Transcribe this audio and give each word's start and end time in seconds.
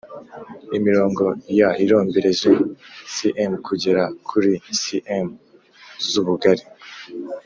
imirongo 0.77 1.23
year 1.57 1.73
irombereje 1.83 2.49
=cmkugera 3.39 4.03
kuri 4.27 4.51
cm 4.81 5.27
z’ubugali 6.09 6.65